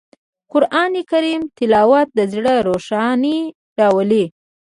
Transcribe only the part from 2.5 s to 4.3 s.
روښنايي راولي